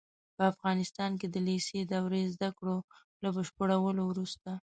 په 0.35 0.43
افغانستان 0.51 1.11
کې 1.19 1.27
د 1.29 1.35
لېسې 1.47 1.79
دورې 1.91 2.21
زده 2.35 2.49
کړو 2.57 2.77
له 3.23 3.29
بشپړولو 3.35 4.01
وروسته 4.05 4.51